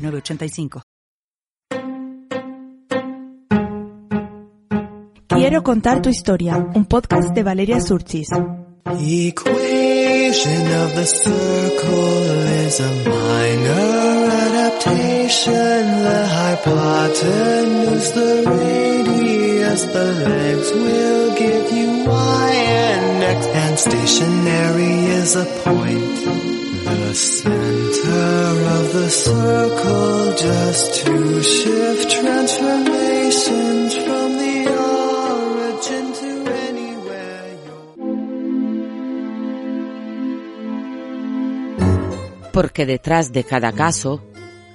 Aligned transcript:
906985. 0.00 0.82
Quiero 5.28 5.62
contar 5.62 6.02
tu 6.02 6.10
historia, 6.10 6.56
un 6.74 6.84
podcast 6.84 7.32
de 7.34 7.42
Valeria 7.42 7.80
Surchis. 7.80 8.28
Equation 8.98 10.66
of 10.82 10.94
the 10.94 11.06
circle 11.06 12.66
is 12.66 12.80
a 12.80 12.90
minor 13.08 14.30
adaptation. 14.30 16.02
The 16.02 16.26
hypotenuse, 16.28 18.10
the 18.12 18.44
radius, 18.46 19.84
the 19.92 20.12
legs 20.28 20.72
will 20.72 21.34
give 21.36 21.72
you 21.72 22.04
y 22.06 22.52
and 22.52 23.22
x. 23.22 23.46
And 23.46 23.78
stationary 23.78 25.04
is 25.20 25.36
a 25.36 25.44
point. 25.64 26.16
The 26.84 27.14
center 27.14 27.59
Porque 42.52 42.84
detrás 42.84 43.32
de 43.32 43.44
cada 43.44 43.72
caso 43.72 44.22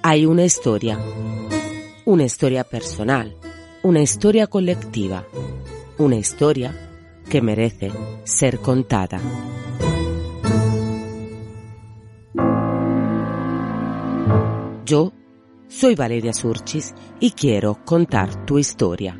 hay 0.02 0.26
una 0.26 0.44
historia. 0.44 1.00
Una 2.06 2.24
historia 2.24 2.64
personal, 2.64 3.36
una 3.84 4.02
historia 4.02 4.48
colectiva, 4.48 5.26
una 5.98 6.16
historia 6.16 6.74
que 7.30 7.42
merece 7.42 7.92
ser 8.24 8.60
contada. 8.60 9.20
Yo 14.86 15.14
soy 15.68 15.96
Valeria 15.96 16.32
Surchis 16.32 16.94
y 17.20 17.32
quiero 17.32 17.80
contar 17.84 18.46
tu 18.46 18.60
historia. 18.60 19.20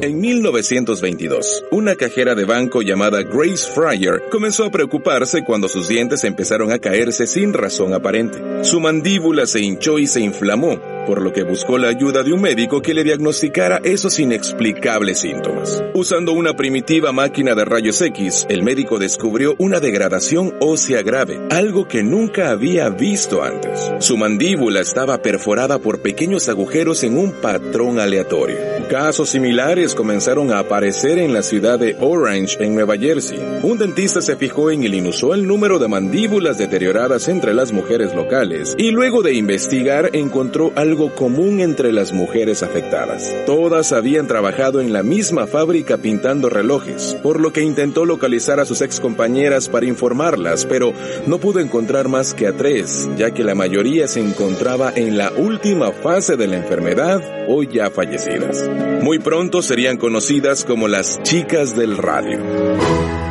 En 0.00 0.20
1922, 0.20 1.64
una 1.72 1.96
cajera 1.96 2.36
de 2.36 2.44
banco 2.44 2.82
llamada 2.82 3.24
Grace 3.24 3.68
Fryer 3.74 4.22
comenzó 4.30 4.64
a 4.64 4.70
preocuparse 4.70 5.42
cuando 5.44 5.68
sus 5.68 5.88
dientes 5.88 6.22
empezaron 6.22 6.70
a 6.70 6.78
caerse 6.78 7.26
sin 7.26 7.52
razón 7.52 7.92
aparente. 7.92 8.38
Su 8.62 8.78
mandíbula 8.78 9.46
se 9.46 9.60
hinchó 9.60 9.98
y 9.98 10.06
se 10.06 10.20
inflamó, 10.20 10.78
por 11.08 11.22
lo 11.22 11.32
que 11.32 11.42
buscó 11.42 11.78
la 11.78 11.88
ayuda 11.88 12.22
de 12.22 12.34
un 12.34 12.42
médico 12.42 12.82
que 12.82 12.92
le 12.92 13.02
diagnosticara 13.02 13.80
esos 13.82 14.18
inexplicables 14.18 15.20
síntomas. 15.20 15.82
Usando 15.94 16.34
una 16.34 16.52
primitiva 16.52 17.12
máquina 17.12 17.54
de 17.54 17.64
rayos 17.64 18.02
X, 18.02 18.44
el 18.50 18.62
médico 18.62 18.98
descubrió 18.98 19.54
una 19.58 19.80
degradación 19.80 20.52
ósea 20.60 21.00
grave, 21.00 21.40
algo 21.48 21.88
que 21.88 22.02
nunca 22.02 22.50
había 22.50 22.90
visto 22.90 23.42
antes. 23.42 23.90
Su 24.00 24.18
mandíbula 24.18 24.80
estaba 24.80 25.22
perforada 25.22 25.78
por 25.78 26.02
pequeños 26.02 26.50
agujeros 26.50 27.02
en 27.02 27.16
un 27.16 27.32
patrón 27.32 27.98
aleatorio. 28.00 28.58
Casos 28.90 29.30
similares 29.30 29.94
comenzaron 29.94 30.52
a 30.52 30.58
aparecer 30.58 31.18
en 31.18 31.32
la 31.32 31.42
ciudad 31.42 31.78
de 31.78 31.96
Orange, 32.00 32.62
en 32.62 32.74
Nueva 32.74 32.98
Jersey. 32.98 33.38
Un 33.62 33.78
dentista 33.78 34.20
se 34.20 34.36
fijó 34.36 34.70
en 34.70 34.84
el 34.84 34.94
inusual 34.94 35.46
número 35.46 35.78
de 35.78 35.88
mandíbulas 35.88 36.58
deterioradas 36.58 37.28
entre 37.28 37.54
las 37.54 37.72
mujeres 37.72 38.14
locales 38.14 38.74
y 38.76 38.90
luego 38.90 39.22
de 39.22 39.34
investigar 39.34 40.10
encontró 40.12 40.72
algo 40.74 40.97
común 41.14 41.60
entre 41.60 41.92
las 41.92 42.12
mujeres 42.12 42.62
afectadas. 42.62 43.34
Todas 43.46 43.92
habían 43.92 44.26
trabajado 44.26 44.80
en 44.80 44.92
la 44.92 45.02
misma 45.02 45.46
fábrica 45.46 45.98
pintando 45.98 46.48
relojes, 46.48 47.16
por 47.22 47.40
lo 47.40 47.52
que 47.52 47.62
intentó 47.62 48.04
localizar 48.04 48.60
a 48.60 48.64
sus 48.64 48.80
ex 48.80 49.00
compañeras 49.00 49.68
para 49.68 49.86
informarlas, 49.86 50.66
pero 50.66 50.92
no 51.26 51.38
pudo 51.38 51.60
encontrar 51.60 52.08
más 52.08 52.34
que 52.34 52.46
a 52.46 52.52
tres, 52.52 53.08
ya 53.16 53.30
que 53.32 53.44
la 53.44 53.54
mayoría 53.54 54.08
se 54.08 54.20
encontraba 54.20 54.92
en 54.94 55.16
la 55.16 55.30
última 55.30 55.92
fase 55.92 56.36
de 56.36 56.48
la 56.48 56.56
enfermedad 56.56 57.22
o 57.48 57.62
ya 57.62 57.90
fallecidas. 57.90 58.68
Muy 59.02 59.18
pronto 59.18 59.62
serían 59.62 59.96
conocidas 59.96 60.64
como 60.64 60.88
las 60.88 61.22
chicas 61.22 61.76
del 61.76 61.96
radio. 61.96 63.27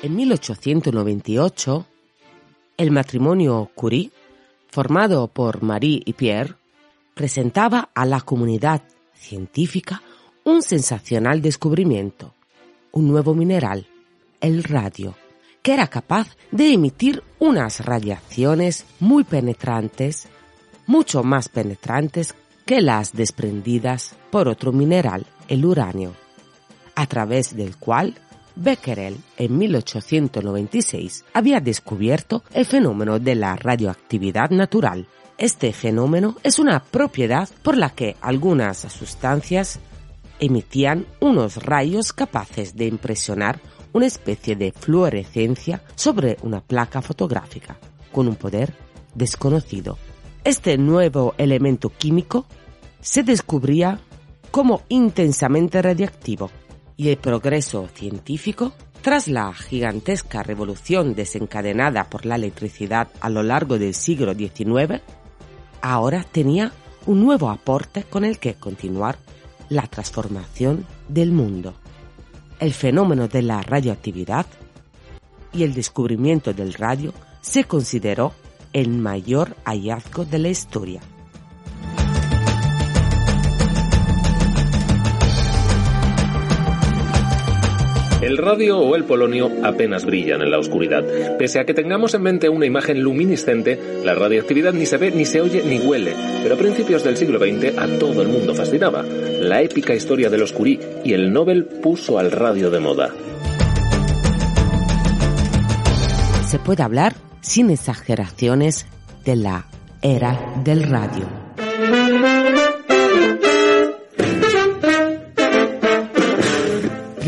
En 0.00 0.14
1898, 0.14 1.86
el 2.76 2.92
matrimonio 2.92 3.68
Curie, 3.74 4.12
formado 4.68 5.26
por 5.26 5.62
Marie 5.62 6.02
y 6.04 6.12
Pierre, 6.12 6.54
presentaba 7.14 7.90
a 7.96 8.06
la 8.06 8.20
comunidad 8.20 8.82
científica 9.12 10.00
un 10.44 10.62
sensacional 10.62 11.42
descubrimiento, 11.42 12.32
un 12.92 13.08
nuevo 13.08 13.34
mineral, 13.34 13.88
el 14.40 14.62
radio, 14.62 15.16
que 15.62 15.74
era 15.74 15.88
capaz 15.88 16.36
de 16.52 16.72
emitir 16.74 17.24
unas 17.40 17.84
radiaciones 17.84 18.86
muy 19.00 19.24
penetrantes, 19.24 20.28
mucho 20.86 21.24
más 21.24 21.48
penetrantes 21.48 22.36
que 22.64 22.80
las 22.80 23.14
desprendidas 23.14 24.14
por 24.30 24.46
otro 24.46 24.70
mineral, 24.70 25.26
el 25.48 25.64
uranio, 25.64 26.12
a 26.94 27.06
través 27.06 27.56
del 27.56 27.76
cual 27.76 28.14
Becquerel 28.60 29.16
en 29.36 29.56
1896 29.56 31.24
había 31.32 31.60
descubierto 31.60 32.42
el 32.52 32.66
fenómeno 32.66 33.20
de 33.20 33.36
la 33.36 33.54
radioactividad 33.54 34.50
natural. 34.50 35.06
Este 35.38 35.72
fenómeno 35.72 36.34
es 36.42 36.58
una 36.58 36.82
propiedad 36.82 37.48
por 37.62 37.76
la 37.76 37.90
que 37.90 38.16
algunas 38.20 38.78
sustancias 38.78 39.78
emitían 40.40 41.06
unos 41.20 41.62
rayos 41.62 42.12
capaces 42.12 42.74
de 42.74 42.86
impresionar 42.86 43.60
una 43.92 44.06
especie 44.06 44.56
de 44.56 44.72
fluorescencia 44.72 45.82
sobre 45.94 46.36
una 46.42 46.60
placa 46.60 47.00
fotográfica, 47.00 47.78
con 48.10 48.26
un 48.26 48.34
poder 48.34 48.74
desconocido. 49.14 49.98
Este 50.42 50.76
nuevo 50.78 51.34
elemento 51.38 51.90
químico 51.90 52.44
se 53.00 53.22
descubría 53.22 54.00
como 54.50 54.82
intensamente 54.88 55.80
radiactivo 55.80 56.50
y 56.98 57.10
el 57.10 57.16
progreso 57.16 57.88
científico, 57.94 58.72
tras 59.00 59.28
la 59.28 59.54
gigantesca 59.54 60.42
revolución 60.42 61.14
desencadenada 61.14 62.10
por 62.10 62.26
la 62.26 62.34
electricidad 62.34 63.08
a 63.20 63.30
lo 63.30 63.44
largo 63.44 63.78
del 63.78 63.94
siglo 63.94 64.34
XIX, 64.34 65.00
ahora 65.80 66.26
tenía 66.30 66.72
un 67.06 67.24
nuevo 67.24 67.50
aporte 67.50 68.02
con 68.02 68.24
el 68.24 68.40
que 68.40 68.54
continuar 68.54 69.16
la 69.68 69.86
transformación 69.86 70.84
del 71.08 71.30
mundo. 71.30 71.74
El 72.58 72.74
fenómeno 72.74 73.28
de 73.28 73.42
la 73.42 73.62
radioactividad 73.62 74.46
y 75.52 75.62
el 75.62 75.74
descubrimiento 75.74 76.52
del 76.52 76.74
radio 76.74 77.14
se 77.40 77.62
consideró 77.62 78.32
el 78.72 78.88
mayor 78.88 79.56
hallazgo 79.64 80.24
de 80.24 80.38
la 80.40 80.48
historia. 80.48 81.00
El 88.28 88.36
radio 88.36 88.78
o 88.78 88.94
el 88.94 89.04
polonio 89.04 89.50
apenas 89.62 90.04
brillan 90.04 90.42
en 90.42 90.50
la 90.50 90.58
oscuridad. 90.58 91.02
Pese 91.38 91.60
a 91.60 91.64
que 91.64 91.72
tengamos 91.72 92.12
en 92.12 92.20
mente 92.20 92.50
una 92.50 92.66
imagen 92.66 93.00
luminiscente, 93.00 94.02
la 94.04 94.14
radioactividad 94.14 94.74
ni 94.74 94.84
se 94.84 94.98
ve, 94.98 95.10
ni 95.10 95.24
se 95.24 95.40
oye, 95.40 95.62
ni 95.64 95.78
huele. 95.78 96.12
Pero 96.42 96.54
a 96.54 96.58
principios 96.58 97.02
del 97.02 97.16
siglo 97.16 97.38
XX 97.38 97.78
a 97.78 97.86
todo 97.98 98.20
el 98.20 98.28
mundo 98.28 98.54
fascinaba. 98.54 99.02
La 99.02 99.62
épica 99.62 99.94
historia 99.94 100.28
de 100.28 100.36
los 100.36 100.52
Curie 100.52 100.78
y 101.06 101.14
el 101.14 101.32
Nobel 101.32 101.64
puso 101.64 102.18
al 102.18 102.30
radio 102.30 102.70
de 102.70 102.80
moda. 102.80 103.14
Se 106.48 106.58
puede 106.58 106.82
hablar, 106.82 107.14
sin 107.40 107.70
exageraciones, 107.70 108.84
de 109.24 109.36
la 109.36 109.64
era 110.02 110.38
del 110.64 110.82
radio. 110.82 111.47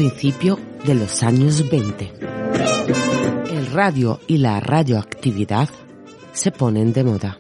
Principio 0.01 0.59
de 0.87 0.95
los 0.95 1.23
años 1.23 1.69
20. 1.69 2.15
El 3.51 3.67
radio 3.67 4.19
y 4.27 4.39
la 4.39 4.59
radioactividad 4.59 5.69
se 6.33 6.51
ponen 6.51 6.95
de 6.95 7.05
moda. 7.05 7.39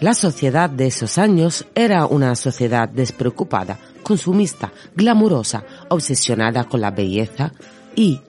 La 0.00 0.14
sociedad 0.14 0.70
de 0.70 0.86
esos 0.86 1.18
años 1.18 1.66
era 1.74 2.06
una 2.06 2.34
sociedad 2.34 2.88
despreocupada, 2.88 3.78
consumista, 4.02 4.72
glamurosa, 4.96 5.64
obsesionada 5.90 6.64
con 6.64 6.80
la 6.80 6.92
belleza 6.92 7.52
y 7.94 8.22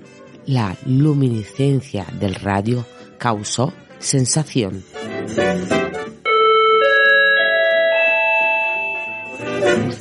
la 0.46 0.76
luminiscencia 0.86 2.06
del 2.20 2.36
radio 2.36 2.86
causó 3.18 3.72
sensación. 3.98 4.84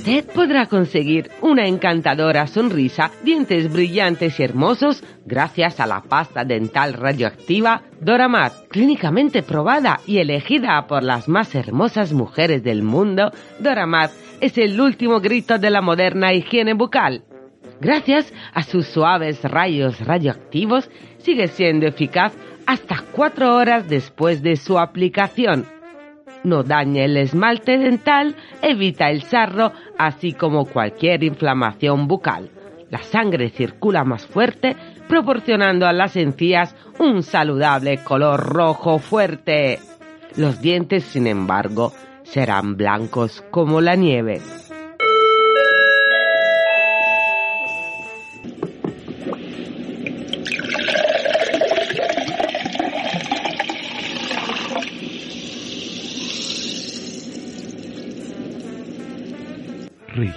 Usted 0.09 0.25
podrá 0.33 0.65
conseguir 0.65 1.31
una 1.43 1.67
encantadora 1.67 2.47
sonrisa, 2.47 3.11
dientes 3.23 3.71
brillantes 3.71 4.41
y 4.41 4.43
hermosos 4.43 5.05
gracias 5.27 5.81
a 5.81 5.87
la 5.87 6.01
pasta 6.01 6.47
dental 6.47 6.95
radioactiva 6.95 7.83
Doramat, 8.01 8.69
clínicamente 8.69 9.43
probada 9.43 10.01
y 10.07 10.17
elegida 10.17 10.87
por 10.87 11.03
las 11.03 11.29
más 11.29 11.55
hermosas 11.55 12.15
mujeres 12.15 12.63
del 12.63 12.83
mundo. 12.83 13.33
Doramat 13.59 14.11
es 14.41 14.57
el 14.57 14.81
último 14.81 15.21
grito 15.21 15.59
de 15.59 15.69
la 15.69 15.83
moderna 15.83 16.33
higiene 16.33 16.73
bucal. 16.73 17.25
Gracias 17.79 18.33
a 18.55 18.63
sus 18.63 18.87
suaves 18.87 19.45
rayos 19.45 20.01
radioactivos, 20.01 20.89
sigue 21.19 21.49
siendo 21.49 21.87
eficaz 21.87 22.33
hasta 22.65 23.05
cuatro 23.13 23.55
horas 23.55 23.87
después 23.91 24.43
de 24.43 24.57
su 24.57 24.79
aplicación. 24.79 25.67
No 26.49 26.63
daña 26.63 27.05
el 27.05 27.19
esmalte 27.19 27.77
dental, 27.77 28.35
evita 28.63 29.11
el 29.11 29.23
sarro, 29.23 29.73
así 29.99 30.33
como 30.33 30.65
cualquier 30.65 31.23
inflamación 31.23 32.09
bucal. 32.09 32.49
La 32.89 33.03
sangre 33.03 33.51
circula 33.51 34.03
más 34.03 34.27
fuerte, 34.27 34.75
proporcionando 35.09 35.87
a 35.87 35.93
las 35.93 36.17
encías 36.17 36.75
un 36.99 37.23
saludable 37.23 37.99
color 38.03 38.41
rojo 38.41 38.99
fuerte. 38.99 39.79
Los 40.37 40.63
dientes, 40.63 41.05
sin 41.05 41.27
embargo, 41.27 41.93
serán 42.23 42.79
blancos 42.79 43.45
como 43.51 43.83
la 43.83 43.95
nieve. 43.95 44.41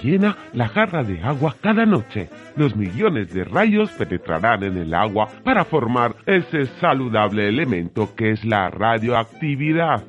Rellena 0.02 0.36
la 0.52 0.68
jarra 0.68 1.04
de 1.04 1.22
agua 1.22 1.54
cada 1.60 1.86
noche. 1.86 2.28
Los 2.56 2.74
millones 2.76 3.32
de 3.32 3.44
rayos 3.44 3.90
penetrarán 3.92 4.64
en 4.64 4.76
el 4.76 4.94
agua 4.94 5.28
para 5.44 5.64
formar 5.64 6.16
ese 6.26 6.66
saludable 6.80 7.48
elemento 7.48 8.14
que 8.16 8.32
es 8.32 8.44
la 8.44 8.68
radioactividad. 8.70 10.02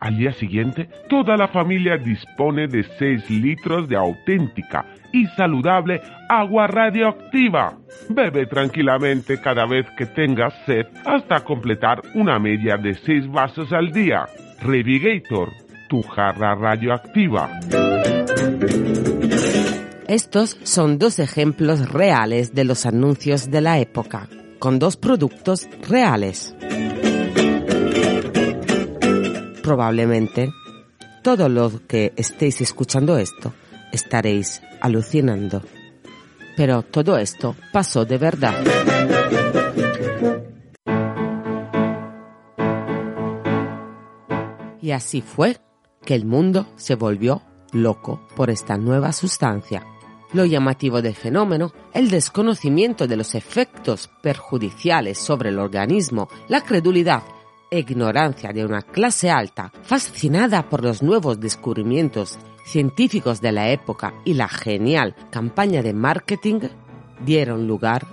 Al 0.00 0.18
día 0.18 0.32
siguiente, 0.32 0.88
toda 1.08 1.36
la 1.36 1.48
familia 1.48 1.96
dispone 1.96 2.68
de 2.68 2.84
6 2.98 3.30
litros 3.30 3.88
de 3.88 3.96
auténtica 3.96 4.84
y 5.12 5.26
saludable 5.28 6.00
agua 6.28 6.66
radioactiva. 6.66 7.74
Bebe 8.10 8.46
tranquilamente 8.46 9.40
cada 9.40 9.66
vez 9.66 9.86
que 9.96 10.06
tengas 10.06 10.52
sed 10.66 10.86
hasta 11.06 11.40
completar 11.40 12.02
una 12.14 12.38
media 12.38 12.76
de 12.76 12.94
6 12.94 13.30
vasos 13.30 13.72
al 13.72 13.92
día. 13.92 14.26
Revigator, 14.62 15.50
tu 15.88 16.02
jarra 16.02 16.54
radioactiva. 16.54 17.50
Estos 20.08 20.58
son 20.64 20.98
dos 20.98 21.18
ejemplos 21.18 21.88
reales 21.88 22.54
de 22.54 22.64
los 22.64 22.84
anuncios 22.84 23.50
de 23.50 23.62
la 23.62 23.78
época, 23.78 24.28
con 24.58 24.78
dos 24.78 24.98
productos 24.98 25.66
reales. 25.88 26.54
Probablemente, 29.62 30.52
todo 31.22 31.48
lo 31.48 31.86
que 31.86 32.12
estéis 32.16 32.60
escuchando 32.60 33.16
esto, 33.16 33.54
estaréis 33.92 34.60
alucinando. 34.82 35.62
Pero 36.54 36.82
todo 36.82 37.16
esto 37.16 37.56
pasó 37.72 38.04
de 38.04 38.18
verdad. 38.18 38.54
Y 44.82 44.90
así 44.90 45.22
fue 45.22 45.56
que 46.04 46.14
el 46.14 46.26
mundo 46.26 46.66
se 46.76 46.94
volvió 46.94 47.40
loco 47.72 48.20
por 48.36 48.50
esta 48.50 48.76
nueva 48.76 49.12
sustancia. 49.12 49.82
Lo 50.34 50.44
llamativo 50.44 51.00
del 51.00 51.14
fenómeno, 51.14 51.72
el 51.92 52.10
desconocimiento 52.10 53.06
de 53.06 53.16
los 53.16 53.36
efectos 53.36 54.10
perjudiciales 54.20 55.16
sobre 55.16 55.50
el 55.50 55.60
organismo, 55.60 56.28
la 56.48 56.60
credulidad 56.60 57.22
e 57.70 57.78
ignorancia 57.78 58.52
de 58.52 58.64
una 58.64 58.82
clase 58.82 59.30
alta, 59.30 59.70
fascinada 59.84 60.68
por 60.68 60.82
los 60.82 61.04
nuevos 61.04 61.38
descubrimientos 61.38 62.36
científicos 62.66 63.40
de 63.40 63.52
la 63.52 63.70
época 63.70 64.12
y 64.24 64.34
la 64.34 64.48
genial 64.48 65.14
campaña 65.30 65.82
de 65.82 65.94
marketing, 65.94 66.62
dieron 67.24 67.68
lugar 67.68 68.04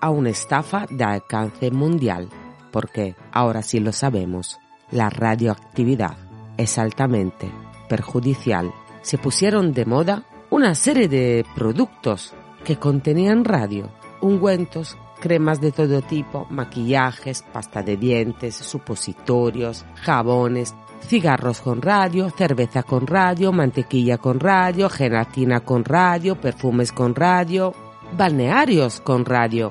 a 0.00 0.10
una 0.10 0.30
estafa 0.30 0.84
de 0.90 1.04
alcance 1.04 1.70
mundial, 1.70 2.28
porque 2.72 3.14
ahora 3.30 3.62
sí 3.62 3.78
lo 3.78 3.92
sabemos, 3.92 4.58
la 4.90 5.10
radioactividad 5.10 6.16
es 6.56 6.76
altamente 6.76 7.48
perjudicial. 7.88 8.74
Se 9.02 9.16
pusieron 9.16 9.72
de 9.72 9.84
moda 9.84 10.24
una 10.50 10.74
serie 10.74 11.08
de 11.08 11.44
productos 11.54 12.34
que 12.64 12.76
contenían 12.76 13.44
radio, 13.44 13.90
ungüentos, 14.20 14.96
cremas 15.20 15.60
de 15.60 15.72
todo 15.72 16.00
tipo, 16.02 16.46
maquillajes, 16.50 17.42
pasta 17.52 17.82
de 17.82 17.96
dientes, 17.96 18.54
supositorios, 18.54 19.84
jabones, 19.96 20.74
cigarros 21.02 21.60
con 21.60 21.82
radio, 21.82 22.30
cerveza 22.30 22.82
con 22.82 23.06
radio, 23.06 23.52
mantequilla 23.52 24.18
con 24.18 24.40
radio, 24.40 24.88
gelatina 24.88 25.60
con 25.60 25.84
radio, 25.84 26.40
perfumes 26.40 26.92
con 26.92 27.14
radio, 27.14 27.74
balnearios 28.16 29.00
con 29.00 29.24
radio, 29.24 29.70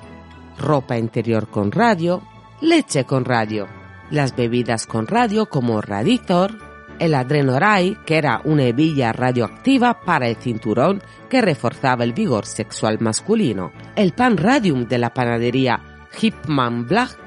ropa 0.59 0.97
interior 0.97 1.47
con 1.47 1.71
radio, 1.71 2.21
leche 2.61 3.05
con 3.05 3.25
radio, 3.25 3.67
las 4.09 4.35
bebidas 4.35 4.85
con 4.85 5.07
radio 5.07 5.47
como 5.47 5.81
Radithor, 5.81 6.66
el 6.99 7.15
Adrenoray, 7.15 7.97
que 8.05 8.17
era 8.17 8.41
una 8.43 8.63
hebilla 8.63 9.13
radioactiva 9.13 10.01
para 10.01 10.27
el 10.27 10.35
cinturón 10.35 11.01
que 11.29 11.41
reforzaba 11.41 12.03
el 12.03 12.13
vigor 12.13 12.45
sexual 12.45 12.97
masculino, 12.99 13.71
el 13.95 14.13
pan 14.13 14.37
radium 14.37 14.87
de 14.87 14.97
la 14.97 15.13
panadería 15.13 16.07
Hipman 16.19 16.87
Black, 16.87 17.17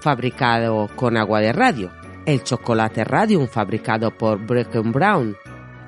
fabricado 0.00 0.88
con 0.94 1.16
agua 1.16 1.40
de 1.40 1.52
radio, 1.52 1.90
el 2.26 2.42
chocolate 2.42 3.04
radium 3.04 3.48
fabricado 3.48 4.10
por 4.10 4.44
Brecken 4.44 4.92
Brown. 4.92 5.36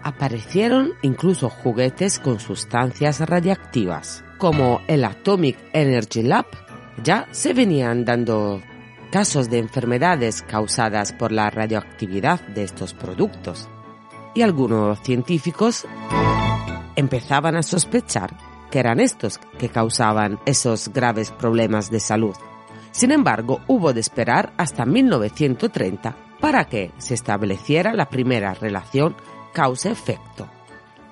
Aparecieron 0.02 0.92
incluso 1.02 1.48
juguetes 1.48 2.18
con 2.18 2.40
sustancias 2.40 3.20
radiactivas, 3.20 4.24
como 4.38 4.80
el 4.86 5.04
Atomic 5.04 5.58
Energy 5.72 6.22
Lab. 6.22 6.46
Ya 7.02 7.28
se 7.30 7.52
venían 7.52 8.04
dando 8.04 8.62
casos 9.10 9.50
de 9.50 9.58
enfermedades 9.58 10.42
causadas 10.42 11.12
por 11.12 11.32
la 11.32 11.50
radioactividad 11.50 12.40
de 12.48 12.64
estos 12.64 12.94
productos. 12.94 13.68
Y 14.34 14.42
algunos 14.42 15.00
científicos 15.00 15.86
empezaban 16.96 17.56
a 17.56 17.62
sospechar 17.62 18.36
que 18.70 18.78
eran 18.78 19.00
estos 19.00 19.38
que 19.58 19.68
causaban 19.68 20.38
esos 20.44 20.88
graves 20.88 21.30
problemas 21.30 21.90
de 21.90 22.00
salud. 22.00 22.36
Sin 22.90 23.12
embargo, 23.12 23.60
hubo 23.66 23.92
de 23.92 24.00
esperar 24.00 24.52
hasta 24.56 24.84
1930 24.84 26.16
para 26.40 26.64
que 26.64 26.92
se 26.98 27.14
estableciera 27.14 27.92
la 27.94 28.08
primera 28.08 28.54
relación 28.54 29.16
causa-efecto. 29.52 30.48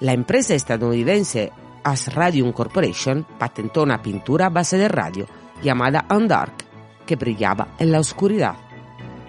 La 0.01 0.13
empresa 0.13 0.55
estadounidense 0.55 1.53
As 1.83 2.13
Radium 2.13 2.53
Corporation 2.53 3.27
patentó 3.39 3.83
una 3.83 4.03
pintura 4.03 4.47
a 4.47 4.51
base 4.51 4.77
de 4.77 4.89
radio 4.89 5.27
llamada 5.63 6.05
Undark 6.11 6.66
que 7.07 7.17
brillaba 7.17 7.69
en 7.79 7.93
la 7.93 8.01
oscuridad. 8.01 8.57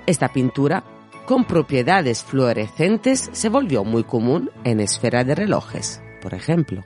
Esta 0.05 0.33
pintura, 0.33 0.83
con 1.25 1.45
propiedades 1.45 2.23
fluorescentes, 2.23 3.29
se 3.31 3.49
volvió 3.49 3.83
muy 3.83 4.03
común 4.03 4.49
en 4.63 4.79
esfera 4.79 5.23
de 5.23 5.35
relojes, 5.35 6.01
por 6.21 6.33
ejemplo. 6.33 6.83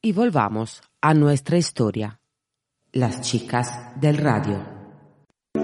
Y 0.00 0.12
volvamos 0.12 0.80
a 1.02 1.12
nuestra 1.12 1.58
historia, 1.58 2.20
las 2.92 3.20
chicas 3.20 4.00
del 4.00 4.16
radio. 4.16 4.77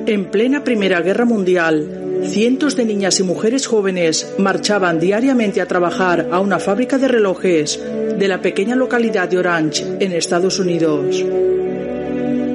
En 0.07 0.27
plena 0.27 0.65
Primera 0.65 1.01
Guerra 1.01 1.25
Mundial, 1.25 2.21
cientos 2.25 2.77
de 2.77 2.85
niñas 2.85 3.21
y 3.21 3.23
mujeres 3.23 3.67
jóvenes 3.67 4.35
marchaban 4.37 5.01
diariamente 5.01 5.63
a 5.63 5.67
trabajar 5.67 6.29
a 6.31 6.41
una 6.41 6.59
fábrica 6.59 6.99
de 6.99 7.09
relojes 7.09 7.81
de 8.19 8.29
la 8.29 8.43
pequeña 8.43 8.77
localidad 8.77 9.31
de 9.31 9.39
Orange, 9.39 9.83
en 10.01 10.13
Estados 10.13 10.59
Unidos. 10.59 11.25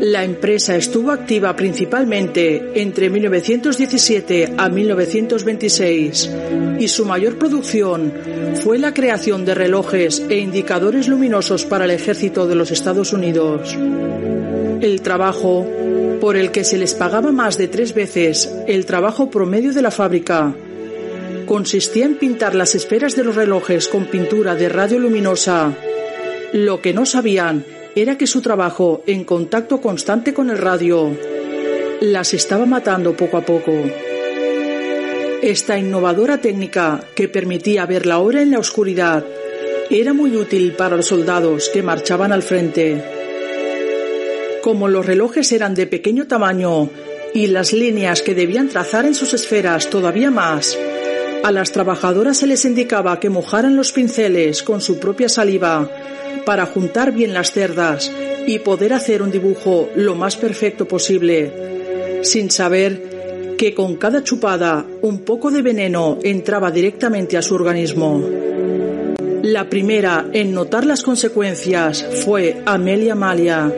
La 0.02 0.24
empresa 0.24 0.76
estuvo 0.76 1.12
activa 1.12 1.56
principalmente 1.56 2.72
entre 2.82 3.10
1917 3.10 4.54
a 4.56 4.70
1926 4.70 6.30
y 6.80 6.88
su 6.88 7.04
mayor 7.04 7.40
producción 7.40 8.14
fue 8.64 8.78
la 8.78 8.94
creación 8.94 9.44
de 9.44 9.56
relojes 9.56 10.24
e 10.30 10.38
indicadores 10.38 11.08
luminosos 11.08 11.66
para 11.66 11.86
el 11.86 11.92
ejército 11.92 12.48
de 12.48 12.56
los 12.56 12.70
Estados 12.70 13.12
Unidos. 13.12 13.76
El 14.82 15.02
trabajo, 15.02 15.68
por 16.20 16.38
el 16.38 16.52
que 16.52 16.64
se 16.64 16.78
les 16.78 16.94
pagaba 16.94 17.32
más 17.32 17.58
de 17.58 17.68
tres 17.68 17.94
veces 17.94 18.54
el 18.68 18.86
trabajo 18.86 19.30
promedio 19.30 19.74
de 19.74 19.82
la 19.82 19.92
fábrica, 19.92 20.54
consistía 21.46 22.06
en 22.06 22.16
pintar 22.16 22.54
las 22.56 22.76
esferas 22.76 23.16
de 23.16 23.24
los 23.24 23.36
relojes 23.36 23.88
con 23.88 24.06
pintura 24.06 24.56
de 24.56 24.70
radioluminosa. 24.70 25.74
Lo 26.54 26.82
que 26.82 26.94
no 26.94 27.06
sabían 27.06 27.66
era 27.96 28.18
que 28.18 28.28
su 28.28 28.42
trabajo 28.42 29.02
en 29.08 29.24
contacto 29.24 29.82
constante 29.82 30.34
con 30.34 30.50
el 30.50 30.58
radio 30.58 31.18
las 32.02 32.34
estaba 32.34 32.66
matando 32.66 33.16
poco 33.16 33.38
a 33.38 33.42
poco. 33.42 33.74
Esta 35.42 35.78
innovadora 35.78 36.40
técnica 36.40 37.04
que 37.16 37.30
permitía 37.30 37.86
ver 37.86 38.06
la 38.06 38.20
hora 38.20 38.42
en 38.42 38.52
la 38.52 38.60
oscuridad 38.60 39.26
era 39.90 40.14
muy 40.14 40.36
útil 40.36 40.74
para 40.74 40.98
los 40.98 41.08
soldados 41.08 41.70
que 41.70 41.82
marchaban 41.82 42.32
al 42.32 42.44
frente. 42.44 43.19
Como 44.70 44.88
los 44.88 45.04
relojes 45.04 45.52
eran 45.52 45.74
de 45.74 45.88
pequeño 45.88 46.28
tamaño 46.28 46.92
y 47.34 47.48
las 47.48 47.74
líneas 47.74 48.22
que 48.22 48.36
debían 48.36 48.70
trazar 48.70 49.04
en 49.08 49.16
sus 49.16 49.34
esferas 49.34 49.90
todavía 49.90 50.30
más, 50.30 50.78
a 51.44 51.52
las 51.52 51.72
trabajadoras 51.72 52.38
se 52.38 52.46
les 52.46 52.66
indicaba 52.66 53.20
que 53.20 53.32
mojaran 53.32 53.76
los 53.76 53.92
pinceles 53.92 54.62
con 54.62 54.80
su 54.80 55.00
propia 55.00 55.28
saliva 55.28 55.90
para 56.46 56.68
juntar 56.68 57.12
bien 57.12 57.34
las 57.34 57.52
cerdas 57.52 58.12
y 58.46 58.60
poder 58.60 58.94
hacer 58.94 59.24
un 59.24 59.32
dibujo 59.32 59.90
lo 59.96 60.14
más 60.14 60.38
perfecto 60.38 60.88
posible, 60.88 62.22
sin 62.22 62.52
saber 62.52 63.56
que 63.58 63.74
con 63.74 63.96
cada 63.96 64.24
chupada 64.24 64.86
un 65.02 65.22
poco 65.22 65.50
de 65.50 65.64
veneno 65.64 66.20
entraba 66.22 66.70
directamente 66.70 67.38
a 67.38 67.42
su 67.42 67.56
organismo. 67.56 68.24
La 69.42 69.68
primera 69.68 70.28
en 70.32 70.54
notar 70.54 70.86
las 70.86 71.02
consecuencias 71.02 72.06
fue 72.24 72.62
Amelia 72.68 73.16
Malia, 73.16 73.74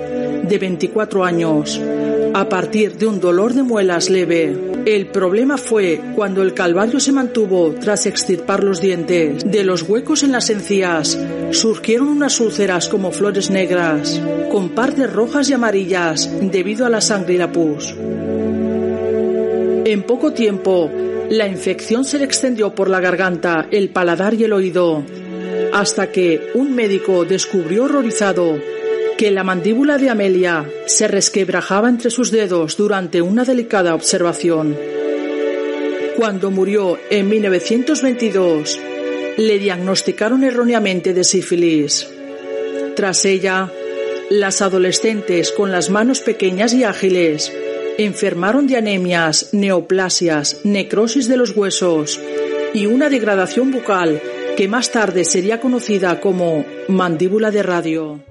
de 0.52 0.58
24 0.58 1.24
años, 1.24 1.80
a 2.34 2.50
partir 2.50 2.98
de 2.98 3.08
un 3.08 3.22
dolor 3.22 3.54
de 3.54 3.64
muelas 3.64 4.10
leve. 4.10 4.54
El 4.86 5.08
problema 5.08 5.58
fue 5.58 6.02
cuando 6.14 6.42
el 6.42 6.54
calvario 6.54 7.00
se 7.00 7.14
mantuvo 7.14 7.74
tras 7.80 8.06
extirpar 8.06 8.62
los 8.62 8.82
dientes. 8.82 9.50
De 9.50 9.64
los 9.64 9.84
huecos 9.84 10.24
en 10.24 10.34
las 10.34 10.50
encías 10.50 11.18
surgieron 11.52 12.10
unas 12.10 12.38
úlceras 12.42 12.90
como 12.90 13.14
flores 13.14 13.50
negras, 13.50 14.22
con 14.52 14.72
partes 14.72 15.14
rojas 15.14 15.50
y 15.50 15.54
amarillas 15.54 16.30
debido 16.42 16.86
a 16.86 16.90
la 16.90 17.00
sangre 17.00 17.36
y 17.36 17.38
la 17.38 17.50
pus. 17.50 17.96
En 19.86 20.04
poco 20.04 20.34
tiempo, 20.34 20.92
la 21.30 21.48
infección 21.48 22.04
se 22.04 22.18
le 22.18 22.26
extendió 22.26 22.76
por 22.76 22.90
la 22.90 23.00
garganta, 23.00 23.68
el 23.72 23.90
paladar 23.90 24.34
y 24.34 24.44
el 24.44 24.52
oído, 24.52 25.02
hasta 25.72 26.12
que 26.12 26.52
un 26.56 26.76
médico 26.76 27.24
descubrió 27.24 27.86
horrorizado 27.86 28.60
que 29.22 29.30
la 29.30 29.44
mandíbula 29.44 30.00
de 30.00 30.10
Amelia 30.10 30.68
se 30.88 31.08
resquebrajaba 31.08 31.90
entre 31.90 32.10
sus 32.10 32.32
dedos 32.32 32.76
durante 32.76 33.22
una 33.22 33.46
delicada 33.46 33.94
observación. 33.94 34.76
Cuando 36.18 36.50
murió 36.50 36.98
en 37.12 37.30
1922, 37.30 38.80
le 39.38 39.60
diagnosticaron 39.60 40.44
erróneamente 40.44 41.14
de 41.14 41.24
sífilis. 41.24 42.10
Tras 42.96 43.24
ella, 43.26 43.72
las 44.32 44.64
adolescentes 44.64 45.52
con 45.52 45.72
las 45.72 45.92
manos 45.92 46.22
pequeñas 46.22 46.74
y 46.74 46.84
ágiles 46.84 47.54
enfermaron 48.00 48.66
de 48.66 48.78
anemias, 48.78 49.50
neoplasias, 49.52 50.62
necrosis 50.64 51.28
de 51.28 51.38
los 51.38 51.56
huesos 51.56 52.20
y 52.74 52.88
una 52.88 53.08
degradación 53.08 53.70
bucal 53.70 54.20
que 54.58 54.68
más 54.68 54.90
tarde 54.90 55.26
sería 55.26 55.60
conocida 55.60 56.20
como 56.20 56.66
mandíbula 56.88 57.52
de 57.52 57.62
radio. 57.62 58.31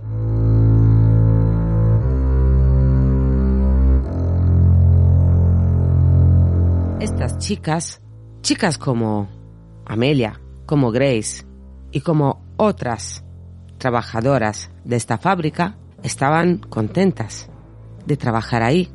Chicas, 7.40 8.02
chicas 8.42 8.76
como 8.76 9.28
Amelia, 9.86 10.40
como 10.66 10.92
Grace 10.92 11.44
y 11.90 12.02
como 12.02 12.44
otras 12.58 13.24
trabajadoras 13.78 14.70
de 14.84 14.96
esta 14.96 15.16
fábrica, 15.16 15.78
estaban 16.02 16.58
contentas 16.58 17.48
de 18.06 18.16
trabajar 18.16 18.62
ahí. 18.62 18.90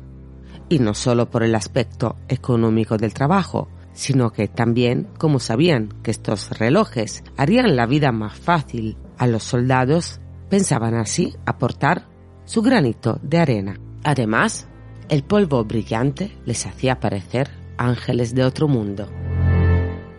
Y 0.68 0.78
no 0.78 0.94
solo 0.94 1.28
por 1.28 1.42
el 1.42 1.54
aspecto 1.54 2.16
económico 2.28 2.96
del 2.96 3.12
trabajo, 3.12 3.68
sino 3.92 4.30
que 4.30 4.46
también 4.46 5.08
como 5.18 5.40
sabían 5.40 5.88
que 6.02 6.12
estos 6.12 6.56
relojes 6.58 7.24
harían 7.36 7.74
la 7.76 7.86
vida 7.86 8.12
más 8.12 8.38
fácil 8.38 8.96
a 9.18 9.26
los 9.26 9.42
soldados, 9.42 10.20
pensaban 10.48 10.94
así 10.94 11.34
aportar 11.46 12.06
su 12.44 12.62
granito 12.62 13.18
de 13.22 13.38
arena. 13.38 13.80
Además, 14.04 14.68
el 15.08 15.24
polvo 15.24 15.64
brillante 15.64 16.36
les 16.44 16.64
hacía 16.66 17.00
parecer 17.00 17.55
ángeles 17.78 18.34
de 18.34 18.44
otro 18.44 18.68
mundo. 18.68 19.08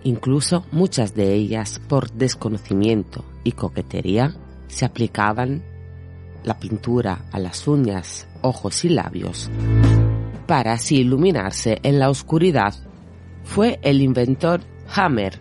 Incluso 0.04 0.66
muchas 0.72 1.16
de 1.16 1.34
ellas, 1.34 1.82
por 1.88 2.12
desconocimiento 2.12 3.26
y 3.44 3.54
coquetería, 3.54 4.36
se 4.68 4.86
aplicaban 4.86 5.64
la 6.44 6.60
pintura 6.60 7.26
a 7.32 7.40
las 7.40 7.68
uñas, 7.68 8.28
ojos 8.42 8.86
y 8.86 8.90
labios 8.90 9.50
para 10.48 10.74
así 10.74 11.02
iluminarse 11.02 11.80
en 11.84 12.00
la 12.00 12.10
oscuridad. 12.10 12.74
Fue 13.44 13.80
el 13.84 14.02
inventor 14.02 14.62
Hammer 14.96 15.40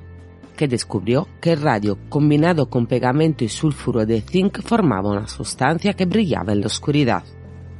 que 0.56 0.68
descubrió 0.68 1.28
que 1.40 1.52
el 1.52 1.62
radio 1.62 1.98
combinado 2.08 2.68
con 2.68 2.86
pegamento 2.86 3.44
y 3.44 3.48
sulfuro 3.48 4.04
de 4.04 4.20
zinc 4.20 4.60
formaba 4.62 5.10
una 5.10 5.28
sustancia 5.28 5.92
que 5.92 6.06
brillaba 6.06 6.52
en 6.52 6.60
la 6.60 6.66
oscuridad. 6.66 7.24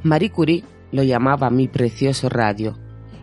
Marie 0.03 0.31
Curie 0.31 0.65
lo 0.93 1.03
llamaba 1.03 1.51
mi 1.51 1.69
precioso 1.69 2.29
radio 2.29 2.77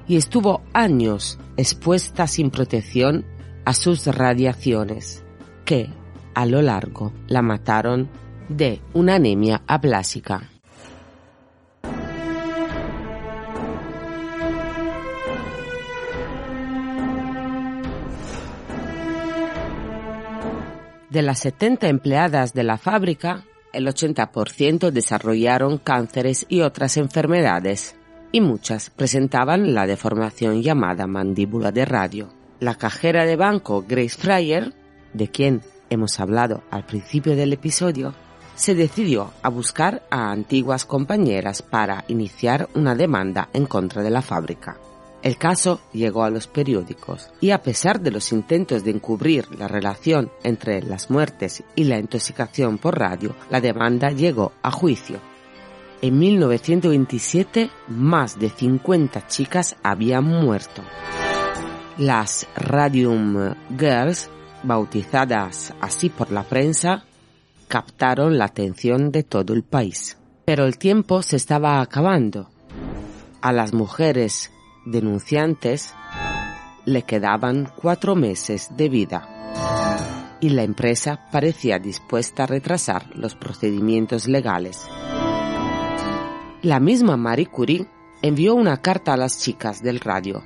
y 0.07 0.17
estuvo 0.17 0.61
años 0.73 1.39
expuesta 1.57 2.27
sin 2.27 2.51
protección 2.51 3.25
a 3.65 3.73
sus 3.73 4.05
radiaciones, 4.07 5.23
que 5.65 5.89
a 6.33 6.45
lo 6.45 6.61
largo 6.61 7.13
la 7.27 7.41
mataron 7.41 8.09
de 8.49 8.81
una 8.93 9.15
anemia 9.15 9.61
aplásica. 9.67 10.49
De 21.09 21.21
las 21.21 21.39
70 21.39 21.89
empleadas 21.89 22.53
de 22.53 22.63
la 22.63 22.79
fábrica, 22.79 23.45
el 23.71 23.87
80% 23.87 24.89
desarrollaron 24.89 25.77
cánceres 25.77 26.45
y 26.49 26.61
otras 26.61 26.97
enfermedades 26.97 27.95
y 28.33 28.41
muchas 28.41 28.89
presentaban 28.89 29.75
la 29.75 29.85
deformación 29.85 30.63
llamada 30.63 31.05
mandíbula 31.05 31.71
de 31.71 31.85
radio. 31.85 32.29
La 32.59 32.75
cajera 32.75 33.25
de 33.25 33.35
banco 33.35 33.85
Grace 33.87 34.17
Fryer, 34.19 34.73
de 35.13 35.27
quien 35.29 35.61
hemos 35.91 36.19
hablado 36.19 36.63
al 36.71 36.83
principio 36.83 37.35
del 37.35 37.53
episodio, 37.53 38.15
se 38.55 38.73
decidió 38.73 39.31
a 39.43 39.49
buscar 39.49 40.01
a 40.09 40.31
antiguas 40.31 40.83
compañeras 40.83 41.61
para 41.61 42.05
iniciar 42.07 42.67
una 42.73 42.95
demanda 42.95 43.49
en 43.53 43.67
contra 43.67 44.01
de 44.01 44.09
la 44.09 44.23
fábrica. 44.23 44.77
El 45.21 45.37
caso 45.37 45.81
llegó 45.93 46.23
a 46.23 46.31
los 46.31 46.47
periódicos 46.47 47.29
y 47.39 47.51
a 47.51 47.61
pesar 47.61 48.01
de 48.01 48.11
los 48.11 48.31
intentos 48.31 48.83
de 48.83 48.91
encubrir 48.91 49.47
la 49.59 49.67
relación 49.67 50.31
entre 50.43 50.81
las 50.81 51.11
muertes 51.11 51.63
y 51.75 51.83
la 51.83 51.99
intoxicación 51.99 52.79
por 52.79 52.97
radio, 52.97 53.35
la 53.51 53.61
demanda 53.61 54.09
llegó 54.09 54.53
a 54.63 54.71
juicio 54.71 55.19
en 56.03 56.19
1927 56.19 57.69
más 57.87 58.37
de 58.37 58.49
50 58.49 59.25
chicas 59.27 59.77
habían 59.83 60.25
muerto. 60.25 60.83
Las 61.97 62.45
Radium 62.57 63.55
Girls, 63.69 64.29
bautizadas 64.63 65.73
así 65.79 66.09
por 66.09 66.29
la 66.29 66.43
prensa, 66.43 67.05
captaron 67.69 68.37
la 68.37 68.45
atención 68.45 69.13
de 69.13 69.23
todo 69.23 69.53
el 69.53 69.63
país. 69.63 70.17
Pero 70.43 70.65
el 70.65 70.77
tiempo 70.77 71.21
se 71.21 71.37
estaba 71.37 71.79
acabando. 71.79 72.49
A 73.41 73.53
las 73.53 73.73
mujeres 73.73 74.51
denunciantes 74.85 75.93
le 76.83 77.03
quedaban 77.03 77.71
cuatro 77.77 78.13
meses 78.15 78.67
de 78.75 78.89
vida 78.89 80.37
y 80.41 80.49
la 80.49 80.63
empresa 80.63 81.29
parecía 81.31 81.79
dispuesta 81.79 82.43
a 82.43 82.47
retrasar 82.47 83.15
los 83.15 83.35
procedimientos 83.35 84.27
legales. 84.27 84.85
La 86.63 86.79
misma 86.79 87.17
Marie 87.17 87.47
Curie 87.47 87.85
envió 88.21 88.55
una 88.55 88.77
carta 88.77 89.11
a 89.11 89.17
las 89.17 89.37
chicas 89.37 89.83
del 89.83 89.99
radio, 89.99 90.41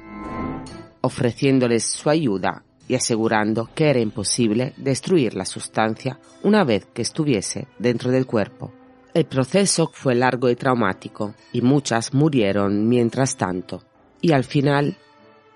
ofreciéndoles 1.02 1.84
su 1.84 2.10
ayuda 2.10 2.64
y 2.88 2.96
asegurando 2.96 3.70
que 3.76 3.92
era 3.92 4.00
imposible 4.00 4.74
destruir 4.78 5.36
la 5.36 5.46
sustancia 5.46 6.20
una 6.42 6.64
vez 6.64 6.88
que 6.92 7.04
estuviese 7.04 7.68
dentro 7.78 8.10
del 8.10 8.26
cuerpo. 8.26 8.74
El 9.14 9.26
proceso 9.26 9.92
fue 9.94 10.16
largo 10.16 10.50
y 10.50 10.56
traumático 10.56 11.36
y 11.54 11.62
muchas 11.62 12.16
murieron 12.16 12.90
mientras 12.90 13.38
tanto. 13.38 13.84
Y 14.20 14.32
al 14.32 14.44
final, 14.44 14.98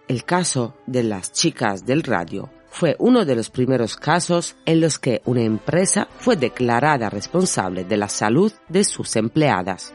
el 0.08 0.26
caso 0.26 0.76
de 0.86 1.02
las 1.02 1.32
chicas 1.32 1.88
del 1.88 2.04
radio 2.04 2.52
fue 2.70 2.96
uno 3.00 3.26
de 3.26 3.36
los 3.36 3.50
primeros 3.50 3.96
casos 3.96 4.56
en 4.68 4.80
los 4.80 5.00
que 5.00 5.24
una 5.26 5.42
empresa 5.42 6.08
fue 6.20 6.36
declarada 6.36 7.10
responsable 7.10 7.84
de 7.84 7.98
la 7.98 8.10
salud 8.10 8.54
de 8.70 8.84
sus 8.84 9.16
empleadas. 9.16 9.92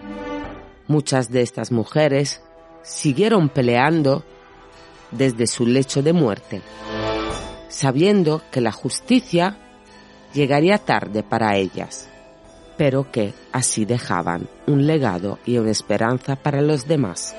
Muchas 0.88 1.30
de 1.30 1.42
estas 1.42 1.72
mujeres 1.72 2.40
siguieron 2.82 3.48
peleando 3.48 4.24
desde 5.10 5.46
su 5.46 5.66
lecho 5.66 6.02
de 6.02 6.12
muerte, 6.12 6.62
sabiendo 7.68 8.42
que 8.50 8.60
la 8.60 8.72
justicia 8.72 9.58
llegaría 10.32 10.78
tarde 10.78 11.22
para 11.22 11.56
ellas, 11.56 12.08
pero 12.76 13.10
que 13.10 13.34
así 13.52 13.84
dejaban 13.84 14.48
un 14.66 14.86
legado 14.86 15.38
y 15.44 15.58
una 15.58 15.70
esperanza 15.70 16.36
para 16.36 16.60
los 16.62 16.86
demás. 16.86 17.34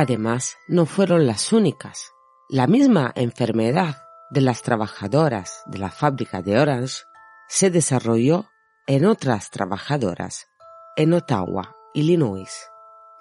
Además, 0.00 0.56
no 0.66 0.86
fueron 0.86 1.26
las 1.26 1.52
únicas. 1.52 2.10
La 2.48 2.66
misma 2.66 3.12
enfermedad 3.16 3.96
de 4.30 4.40
las 4.40 4.62
trabajadoras 4.62 5.62
de 5.66 5.76
la 5.76 5.90
fábrica 5.90 6.40
de 6.40 6.58
Orange 6.58 7.02
se 7.48 7.68
desarrolló 7.68 8.46
en 8.86 9.04
otras 9.04 9.50
trabajadoras 9.50 10.48
en 10.96 11.12
Ottawa, 11.12 11.76
Illinois, 11.92 12.50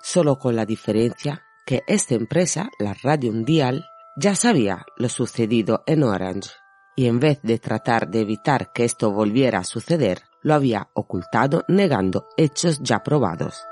solo 0.01 0.39
con 0.39 0.55
la 0.55 0.65
diferencia 0.65 1.43
que 1.65 1.83
esta 1.85 2.15
empresa, 2.15 2.69
la 2.79 2.93
Radio 2.93 3.33
Mundial, 3.33 3.85
ya 4.15 4.33
sabía 4.35 4.85
lo 4.95 5.09
sucedido 5.09 5.83
en 5.85 6.03
Orange 6.03 6.51
y 6.95 7.07
en 7.07 7.19
vez 7.19 7.41
de 7.43 7.59
tratar 7.59 8.07
de 8.07 8.21
evitar 8.21 8.71
que 8.71 8.85
esto 8.85 9.11
volviera 9.11 9.59
a 9.59 9.63
suceder, 9.65 10.23
lo 10.43 10.53
había 10.53 10.87
ocultado 10.93 11.65
negando 11.67 12.29
hechos 12.37 12.79
ya 12.81 13.03
probados. 13.03 13.65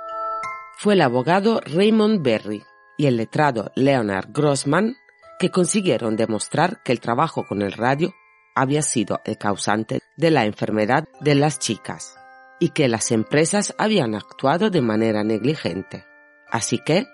Fue 0.77 0.95
el 0.95 1.01
abogado 1.01 1.61
Raymond 1.61 2.21
Berry 2.21 2.61
y 2.97 3.05
el 3.05 3.17
letrado 3.17 3.71
Leonard 3.75 4.31
Grossman 4.31 4.97
que 5.39 5.51
consiguieron 5.51 6.15
demostrar 6.15 6.81
que 6.83 6.91
el 6.91 6.99
trabajo 6.99 7.45
con 7.45 7.61
el 7.61 7.71
radio 7.71 8.13
había 8.55 8.81
sido 8.81 9.21
el 9.23 9.37
causante 9.37 10.01
de 10.17 10.31
la 10.31 10.45
enfermedad 10.45 11.07
de 11.21 11.35
las 11.35 11.59
chicas 11.59 12.15
y 12.59 12.69
que 12.69 12.87
las 12.87 13.11
empresas 13.11 13.75
habían 13.77 14.15
actuado 14.15 14.71
de 14.71 14.81
manera 14.81 15.23
negligente. 15.23 16.05
Así 16.49 16.79
que 16.79 17.05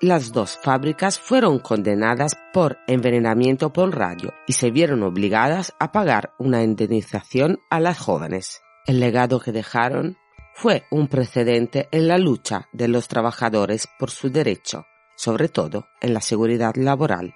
las 0.00 0.30
dos 0.30 0.56
fábricas 0.62 1.18
fueron 1.18 1.58
condenadas 1.58 2.36
por 2.52 2.78
envenenamiento 2.86 3.72
por 3.72 3.96
radio 3.96 4.32
y 4.46 4.52
se 4.52 4.70
vieron 4.70 5.02
obligadas 5.02 5.74
a 5.80 5.90
pagar 5.90 6.32
una 6.38 6.62
indemnización 6.62 7.58
a 7.70 7.80
las 7.80 7.98
jóvenes. 7.98 8.60
El 8.86 9.00
legado 9.00 9.40
que 9.40 9.50
dejaron 9.50 10.16
fue 10.54 10.84
un 10.92 11.08
precedente 11.08 11.88
en 11.90 12.06
la 12.06 12.18
lucha 12.18 12.68
de 12.72 12.86
los 12.86 13.08
trabajadores 13.08 13.88
por 13.98 14.10
su 14.10 14.30
derecho 14.30 14.84
sobre 15.18 15.48
todo 15.48 15.88
en 16.00 16.14
la 16.14 16.20
seguridad 16.20 16.76
laboral, 16.76 17.34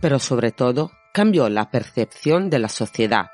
pero 0.00 0.18
sobre 0.18 0.50
todo 0.50 0.90
cambió 1.14 1.48
la 1.48 1.70
percepción 1.70 2.50
de 2.50 2.58
la 2.58 2.68
sociedad, 2.68 3.28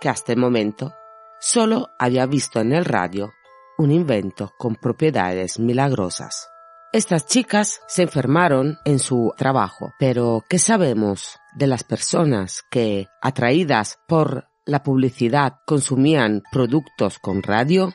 que 0.00 0.08
hasta 0.08 0.32
el 0.32 0.38
momento 0.38 0.92
solo 1.40 1.90
había 2.00 2.26
visto 2.26 2.60
en 2.60 2.72
el 2.72 2.84
radio 2.84 3.30
un 3.78 3.92
invento 3.92 4.52
con 4.58 4.74
propiedades 4.74 5.60
milagrosas. 5.60 6.48
Estas 6.92 7.26
chicas 7.26 7.80
se 7.86 8.02
enfermaron 8.02 8.78
en 8.84 8.98
su 8.98 9.32
trabajo, 9.38 9.92
pero 10.00 10.44
¿qué 10.48 10.58
sabemos 10.58 11.38
de 11.54 11.68
las 11.68 11.84
personas 11.84 12.62
que, 12.70 13.06
atraídas 13.22 14.00
por 14.08 14.48
la 14.66 14.82
publicidad, 14.82 15.60
consumían 15.64 16.42
productos 16.50 17.18
con 17.20 17.42
radio? 17.42 17.94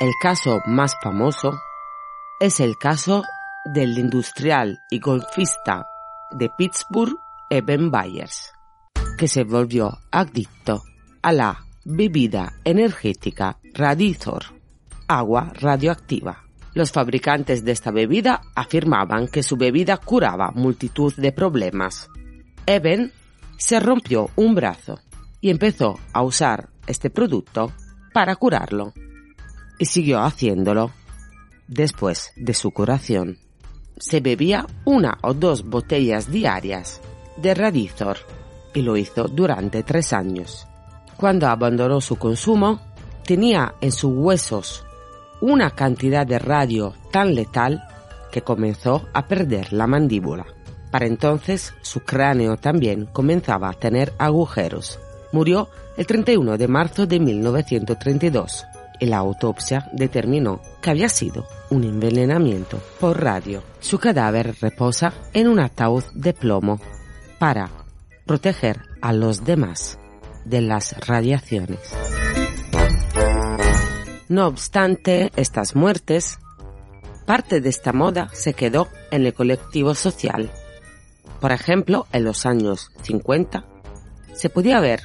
El 0.00 0.12
caso 0.22 0.60
más 0.64 0.94
famoso 1.02 1.52
es 2.38 2.60
el 2.60 2.78
caso 2.78 3.24
del 3.64 3.98
industrial 3.98 4.80
y 4.90 4.98
golfista 4.98 5.86
de 6.30 6.50
Pittsburgh, 6.56 7.16
Eben 7.50 7.90
Byers, 7.90 8.52
que 9.18 9.28
se 9.28 9.44
volvió 9.44 9.98
adicto 10.10 10.82
a 11.22 11.32
la 11.32 11.64
bebida 11.84 12.54
energética 12.64 13.58
Radithor, 13.74 14.44
agua 15.08 15.52
radioactiva. 15.54 16.44
Los 16.72 16.92
fabricantes 16.92 17.64
de 17.64 17.72
esta 17.72 17.90
bebida 17.90 18.40
afirmaban 18.54 19.26
que 19.26 19.42
su 19.42 19.56
bebida 19.56 19.96
curaba 19.96 20.52
multitud 20.54 21.12
de 21.16 21.32
problemas. 21.32 22.08
Eben 22.66 23.12
se 23.56 23.80
rompió 23.80 24.30
un 24.36 24.54
brazo 24.54 25.00
y 25.40 25.50
empezó 25.50 25.98
a 26.12 26.22
usar 26.22 26.70
este 26.86 27.10
producto 27.10 27.72
para 28.14 28.36
curarlo. 28.36 28.92
Y 29.78 29.86
siguió 29.86 30.20
haciéndolo 30.20 30.92
después 31.66 32.32
de 32.36 32.54
su 32.54 32.70
curación 32.70 33.38
se 34.00 34.20
bebía 34.20 34.66
una 34.84 35.18
o 35.22 35.34
dos 35.34 35.62
botellas 35.62 36.32
diarias 36.32 37.00
de 37.36 37.54
Radithor 37.54 38.16
y 38.74 38.82
lo 38.82 38.96
hizo 38.96 39.28
durante 39.28 39.82
tres 39.82 40.12
años. 40.12 40.66
Cuando 41.16 41.46
abandonó 41.48 42.00
su 42.00 42.16
consumo, 42.16 42.80
tenía 43.24 43.74
en 43.80 43.92
sus 43.92 44.12
huesos 44.12 44.84
una 45.42 45.70
cantidad 45.70 46.26
de 46.26 46.38
radio 46.38 46.94
tan 47.12 47.34
letal 47.34 47.84
que 48.32 48.42
comenzó 48.42 49.06
a 49.12 49.26
perder 49.26 49.72
la 49.72 49.86
mandíbula. 49.86 50.46
Para 50.90 51.06
entonces 51.06 51.74
su 51.82 52.00
cráneo 52.00 52.56
también 52.56 53.06
comenzaba 53.06 53.68
a 53.68 53.74
tener 53.74 54.12
agujeros. 54.18 54.98
Murió 55.32 55.68
el 55.96 56.06
31 56.06 56.56
de 56.56 56.68
marzo 56.68 57.06
de 57.06 57.20
1932 57.20 58.64
y 58.64 58.69
la 59.06 59.18
autopsia 59.18 59.88
determinó 59.92 60.60
que 60.82 60.90
había 60.90 61.08
sido 61.08 61.46
un 61.70 61.84
envenenamiento 61.84 62.78
por 62.98 63.22
radio. 63.22 63.62
Su 63.80 63.98
cadáver 63.98 64.56
reposa 64.60 65.12
en 65.32 65.48
un 65.48 65.60
ataúd 65.60 66.04
de 66.14 66.32
plomo 66.32 66.80
para 67.38 67.70
proteger 68.26 68.80
a 69.00 69.12
los 69.12 69.44
demás 69.44 69.98
de 70.44 70.60
las 70.60 70.94
radiaciones. 71.06 71.80
No 74.28 74.46
obstante 74.46 75.32
estas 75.36 75.74
muertes, 75.74 76.38
parte 77.26 77.60
de 77.60 77.68
esta 77.68 77.92
moda 77.92 78.28
se 78.32 78.54
quedó 78.54 78.88
en 79.10 79.26
el 79.26 79.34
colectivo 79.34 79.94
social. 79.94 80.50
Por 81.40 81.52
ejemplo, 81.52 82.06
en 82.12 82.24
los 82.24 82.46
años 82.46 82.92
50 83.02 83.64
se 84.34 84.50
podía 84.50 84.78
ver 84.78 85.00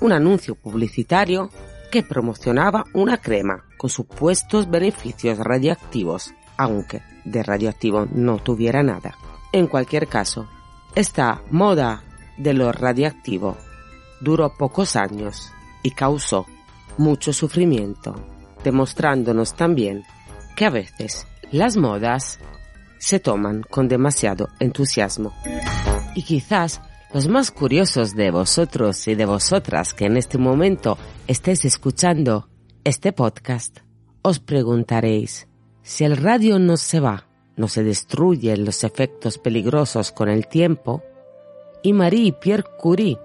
un 0.00 0.12
anuncio 0.12 0.54
publicitario 0.54 1.50
que 1.92 2.02
promocionaba 2.02 2.86
una 2.94 3.18
crema 3.18 3.66
con 3.76 3.90
supuestos 3.90 4.70
beneficios 4.70 5.36
radiactivos, 5.38 6.32
aunque 6.56 7.02
de 7.26 7.42
radioactivo 7.42 8.08
no 8.10 8.38
tuviera 8.38 8.82
nada. 8.82 9.14
En 9.52 9.66
cualquier 9.66 10.08
caso, 10.08 10.48
esta 10.94 11.42
moda 11.50 12.02
de 12.38 12.54
lo 12.54 12.72
radiactivo 12.72 13.58
duró 14.22 14.56
pocos 14.56 14.96
años 14.96 15.52
y 15.82 15.90
causó 15.90 16.46
mucho 16.96 17.34
sufrimiento, 17.34 18.14
demostrándonos 18.64 19.54
también 19.54 20.02
que 20.56 20.64
a 20.64 20.70
veces 20.70 21.26
las 21.50 21.76
modas 21.76 22.40
se 22.96 23.20
toman 23.20 23.64
con 23.68 23.88
demasiado 23.88 24.48
entusiasmo. 24.60 25.34
Y 26.14 26.22
quizás 26.22 26.80
los 27.12 27.28
más 27.28 27.50
curiosos 27.50 28.14
de 28.14 28.30
vosotros 28.30 29.06
y 29.06 29.14
de 29.14 29.26
vosotras 29.26 29.92
que 29.92 30.06
en 30.06 30.16
este 30.16 30.38
momento 30.38 30.96
estéis 31.26 31.64
escuchando 31.66 32.48
este 32.84 33.12
podcast, 33.12 33.80
os 34.22 34.38
preguntaréis, 34.40 35.46
si 35.82 36.04
el 36.04 36.16
radio 36.16 36.58
no 36.58 36.78
se 36.78 37.00
va, 37.00 37.26
no 37.56 37.68
se 37.68 37.84
destruyen 37.84 38.64
los 38.64 38.82
efectos 38.82 39.36
peligrosos 39.36 40.10
con 40.10 40.30
el 40.30 40.48
tiempo, 40.48 41.02
y 41.82 41.92
Marie 41.92 42.28
y 42.28 42.32
Pierre 42.32 42.64
Curie 42.78 43.18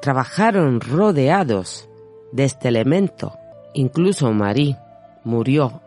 trabajaron 0.00 0.80
rodeados 0.80 1.90
de 2.32 2.44
este 2.44 2.68
elemento, 2.68 3.36
incluso 3.74 4.32
Marie 4.32 4.78
murió 5.24 5.82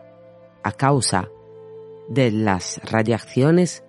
a 0.62 0.70
causa 0.70 1.28
de 2.08 2.30
las 2.30 2.80
radiaciones, 2.84 3.82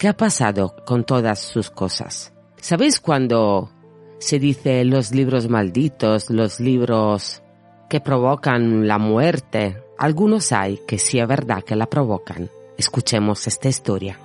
¿qué 0.00 0.08
ha 0.08 0.16
pasado 0.16 0.74
con 0.84 1.04
todas 1.04 1.38
sus 1.38 1.70
cosas? 1.70 2.32
¿Sabéis 2.62 3.00
cuando 3.00 3.72
se 4.20 4.38
dice 4.38 4.84
los 4.84 5.10
libros 5.10 5.48
malditos, 5.48 6.30
los 6.30 6.60
libros 6.60 7.42
que 7.90 8.00
provocan 8.00 8.86
la 8.86 8.98
muerte? 8.98 9.82
algunos 9.98 10.52
hay 10.52 10.78
que 10.86 10.96
sí 10.96 11.18
es 11.18 11.26
verdad 11.26 11.64
que 11.64 11.74
la 11.74 11.86
provocan. 11.86 12.48
Escuchemos 12.78 13.48
esta 13.48 13.68
historia. 13.68 14.16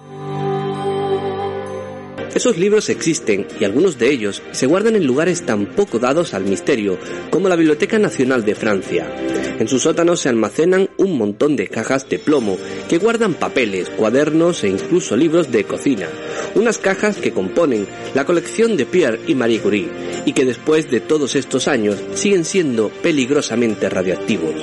Esos 2.37 2.59
libros 2.59 2.89
existen 2.89 3.47
y 3.59 3.65
algunos 3.65 3.97
de 3.97 4.11
ellos 4.11 4.43
se 4.51 4.67
guardan 4.67 4.95
en 4.95 5.07
lugares 5.07 5.43
tan 5.43 5.65
poco 5.65 5.97
dados 5.97 6.35
al 6.35 6.43
misterio 6.43 6.99
como 7.31 7.49
la 7.49 7.55
Biblioteca 7.55 7.97
Nacional 7.97 8.45
de 8.45 8.53
Francia. 8.53 9.11
En 9.57 9.67
sus 9.67 9.81
sótanos 9.81 10.19
se 10.19 10.29
almacenan 10.29 10.87
un 10.97 11.17
montón 11.17 11.55
de 11.55 11.67
cajas 11.67 12.07
de 12.07 12.19
plomo 12.19 12.59
que 12.87 12.99
guardan 12.99 13.33
papeles, 13.33 13.89
cuadernos 13.89 14.63
e 14.63 14.67
incluso 14.67 15.17
libros 15.17 15.51
de 15.51 15.63
cocina. 15.63 16.09
Unas 16.53 16.77
cajas 16.77 17.17
que 17.17 17.31
componen 17.31 17.87
la 18.13 18.23
colección 18.23 18.77
de 18.77 18.85
Pierre 18.85 19.19
y 19.25 19.33
Marie 19.33 19.59
Curie 19.59 19.89
y 20.25 20.33
que 20.33 20.45
después 20.45 20.91
de 20.91 20.99
todos 20.99 21.35
estos 21.35 21.67
años 21.67 21.97
siguen 22.13 22.45
siendo 22.45 22.89
peligrosamente 22.89 23.89
radioactivos. 23.89 24.53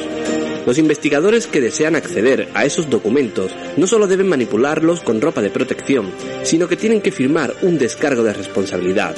Los 0.66 0.78
investigadores 0.78 1.46
que 1.46 1.60
desean 1.60 1.94
acceder 1.94 2.48
a 2.54 2.64
esos 2.64 2.88
documentos 2.88 3.54
no 3.76 3.86
solo 3.86 4.06
deben 4.06 4.28
manipularlos 4.28 5.00
con 5.00 5.20
ropa 5.20 5.42
de 5.42 5.50
protección, 5.50 6.10
sino 6.42 6.68
que 6.68 6.76
tienen 6.76 7.02
que 7.02 7.12
firmar 7.12 7.54
un 7.62 7.78
descargo 7.78 8.22
de 8.22 8.32
responsabilidad. 8.32 9.14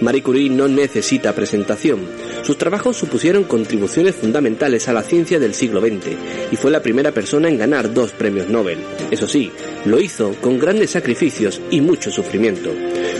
Marie 0.00 0.22
Curie 0.22 0.50
no 0.50 0.68
necesita 0.68 1.34
presentación. 1.34 2.00
Sus 2.46 2.58
trabajos 2.58 2.96
supusieron 2.96 3.42
contribuciones 3.42 4.14
fundamentales 4.14 4.86
a 4.86 4.92
la 4.92 5.02
ciencia 5.02 5.40
del 5.40 5.52
siglo 5.52 5.80
XX 5.80 6.12
y 6.52 6.54
fue 6.54 6.70
la 6.70 6.80
primera 6.80 7.10
persona 7.10 7.48
en 7.48 7.58
ganar 7.58 7.92
dos 7.92 8.12
premios 8.12 8.48
Nobel. 8.48 8.78
Eso 9.10 9.26
sí, 9.26 9.50
lo 9.84 9.98
hizo 9.98 10.32
con 10.40 10.56
grandes 10.56 10.90
sacrificios 10.90 11.60
y 11.72 11.80
mucho 11.80 12.08
sufrimiento. 12.12 12.70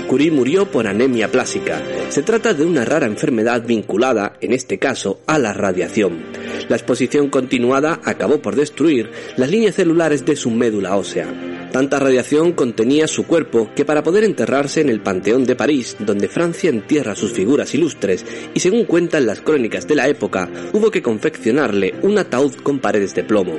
Curie 0.06 0.30
murió 0.30 0.70
por 0.70 0.86
anemia 0.86 1.28
plásica. 1.32 1.82
Se 2.08 2.22
trata 2.22 2.54
de 2.54 2.64
una 2.64 2.84
rara 2.84 3.06
enfermedad 3.06 3.64
vinculada, 3.66 4.36
en 4.40 4.52
este 4.52 4.78
caso, 4.78 5.18
a 5.26 5.40
la 5.40 5.52
radiación. 5.52 6.22
La 6.68 6.76
exposición 6.76 7.28
continuada 7.28 8.00
acabó 8.04 8.40
por 8.40 8.54
destruir 8.54 9.10
las 9.36 9.50
líneas 9.50 9.74
celulares 9.74 10.24
de 10.24 10.36
su 10.36 10.52
médula 10.52 10.96
ósea. 10.96 11.55
Tanta 11.76 11.98
radiación 11.98 12.52
contenía 12.52 13.06
su 13.06 13.26
cuerpo 13.26 13.68
que 13.76 13.84
para 13.84 14.02
poder 14.02 14.24
enterrarse 14.24 14.80
en 14.80 14.88
el 14.88 15.02
Panteón 15.02 15.44
de 15.44 15.56
París, 15.56 15.94
donde 15.98 16.26
Francia 16.26 16.70
entierra 16.70 17.14
sus 17.14 17.32
figuras 17.32 17.74
ilustres, 17.74 18.24
y 18.54 18.60
según 18.60 18.86
cuentan 18.86 19.26
las 19.26 19.42
crónicas 19.42 19.86
de 19.86 19.94
la 19.94 20.08
época, 20.08 20.48
hubo 20.72 20.90
que 20.90 21.02
confeccionarle 21.02 21.94
un 22.00 22.16
ataúd 22.16 22.54
con 22.62 22.78
paredes 22.78 23.14
de 23.14 23.24
plomo. 23.24 23.58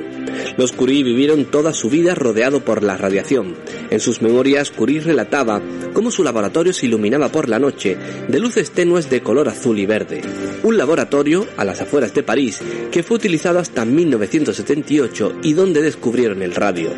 Los 0.56 0.72
Curie 0.72 1.04
vivieron 1.04 1.44
toda 1.44 1.72
su 1.72 1.90
vida 1.90 2.16
rodeado 2.16 2.64
por 2.64 2.82
la 2.82 2.96
radiación. 2.96 3.54
En 3.88 4.00
sus 4.00 4.20
memorias, 4.20 4.72
Curie 4.72 5.00
relataba 5.00 5.62
cómo 5.92 6.10
su 6.10 6.24
laboratorio 6.24 6.72
se 6.72 6.86
iluminaba 6.86 7.28
por 7.28 7.48
la 7.48 7.60
noche 7.60 7.96
de 8.26 8.40
luces 8.40 8.72
tenues 8.72 9.08
de 9.10 9.22
color 9.22 9.48
azul 9.48 9.78
y 9.78 9.86
verde. 9.86 10.22
Un 10.64 10.76
laboratorio, 10.76 11.46
a 11.56 11.64
las 11.64 11.80
afueras 11.82 12.12
de 12.14 12.24
París, 12.24 12.58
que 12.90 13.04
fue 13.04 13.18
utilizado 13.18 13.60
hasta 13.60 13.84
1978 13.84 15.36
y 15.44 15.52
donde 15.52 15.82
descubrieron 15.82 16.42
el 16.42 16.56
radio. 16.56 16.90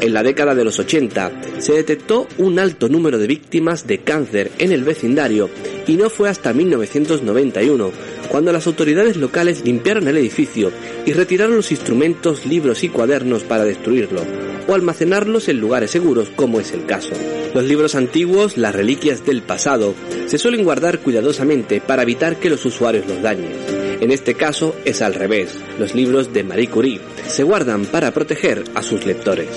En 0.00 0.12
la 0.12 0.22
década 0.22 0.54
de 0.54 0.64
los 0.64 0.78
80 0.78 1.40
se 1.58 1.72
detectó 1.72 2.26
un 2.38 2.58
alto 2.58 2.88
número 2.88 3.18
de 3.18 3.26
víctimas 3.26 3.86
de 3.86 3.98
cáncer 3.98 4.50
en 4.58 4.72
el 4.72 4.84
vecindario 4.84 5.50
y 5.86 5.96
no 5.96 6.10
fue 6.10 6.28
hasta 6.28 6.52
1991 6.52 7.92
cuando 8.28 8.52
las 8.52 8.66
autoridades 8.66 9.16
locales 9.16 9.64
limpiaron 9.64 10.08
el 10.08 10.16
edificio 10.16 10.72
y 11.06 11.12
retiraron 11.12 11.56
los 11.56 11.70
instrumentos, 11.70 12.46
libros 12.46 12.84
y 12.84 12.88
cuadernos 12.88 13.44
para 13.44 13.64
destruirlo 13.64 14.22
o 14.66 14.74
almacenarlos 14.74 15.48
en 15.48 15.60
lugares 15.60 15.90
seguros 15.90 16.30
como 16.34 16.60
es 16.60 16.72
el 16.72 16.86
caso. 16.86 17.12
Los 17.54 17.64
libros 17.64 17.94
antiguos, 17.94 18.56
las 18.56 18.74
reliquias 18.74 19.24
del 19.24 19.42
pasado, 19.42 19.94
se 20.26 20.38
suelen 20.38 20.64
guardar 20.64 21.00
cuidadosamente 21.00 21.80
para 21.80 22.02
evitar 22.02 22.36
que 22.36 22.50
los 22.50 22.64
usuarios 22.64 23.06
los 23.06 23.22
dañen. 23.22 23.52
En 24.00 24.10
este 24.10 24.34
caso 24.34 24.74
es 24.84 25.02
al 25.02 25.14
revés, 25.14 25.58
los 25.78 25.94
libros 25.94 26.32
de 26.32 26.44
Marie 26.44 26.68
Curie 26.68 27.00
se 27.26 27.42
guardan 27.42 27.86
para 27.86 28.10
proteger 28.12 28.64
a 28.74 28.82
sus 28.82 29.06
lectores. 29.06 29.48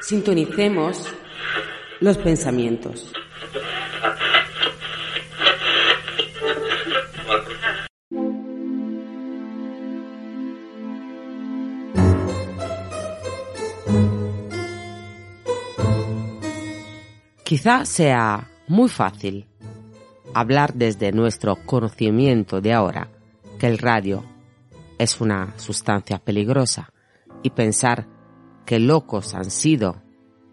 Sintonicemos 0.00 1.06
los 2.00 2.16
pensamientos. 2.18 3.12
Quizá 17.44 17.84
sea 17.84 18.48
muy 18.68 18.88
fácil 18.88 19.48
hablar 20.34 20.72
desde 20.74 21.10
nuestro 21.10 21.56
conocimiento 21.66 22.60
de 22.60 22.72
ahora 22.72 23.08
que 23.58 23.66
el 23.66 23.76
radio 23.78 24.24
es 24.98 25.20
una 25.20 25.58
sustancia 25.58 26.18
peligrosa 26.18 26.92
y 27.42 27.50
pensar 27.50 28.06
que 28.64 28.78
locos 28.78 29.34
han 29.34 29.50
sido 29.50 30.00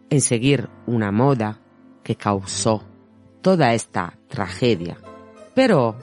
en 0.10 0.22
seguir 0.22 0.70
una 0.86 1.12
moda 1.12 1.60
que 2.04 2.16
causó 2.16 2.84
toda 3.42 3.74
esta 3.74 4.18
tragedia. 4.28 4.98
Pero 5.54 5.96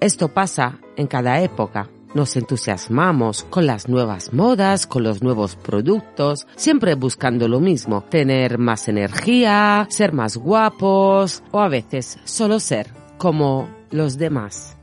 esto 0.00 0.28
pasa 0.28 0.78
en 0.96 1.06
cada 1.06 1.40
época. 1.40 1.88
Nos 2.14 2.36
entusiasmamos 2.36 3.44
con 3.44 3.66
las 3.66 3.88
nuevas 3.88 4.32
modas, 4.32 4.86
con 4.86 5.02
los 5.02 5.22
nuevos 5.22 5.56
productos, 5.56 6.46
siempre 6.56 6.94
buscando 6.94 7.48
lo 7.48 7.60
mismo, 7.60 8.02
tener 8.02 8.58
más 8.58 8.88
energía, 8.88 9.86
ser 9.90 10.12
más 10.12 10.36
guapos 10.36 11.42
o 11.50 11.60
a 11.60 11.68
veces 11.68 12.18
solo 12.24 12.60
ser 12.60 12.88
como 13.18 13.68
los 13.90 14.16
demás, 14.16 14.76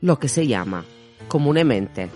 lo 0.00 0.18
que 0.18 0.28
se 0.28 0.46
llama 0.46 0.84
comúnmente 1.28 2.10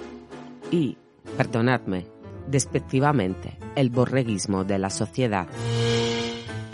y, 0.71 0.97
perdonadme, 1.37 2.07
despectivamente, 2.49 3.57
el 3.75 3.91
borreguismo 3.91 4.65
de 4.65 4.79
la 4.79 4.91
sociedad. 4.91 5.47